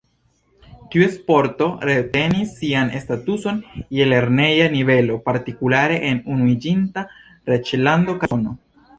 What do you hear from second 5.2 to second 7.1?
partikulare en Unuiĝinta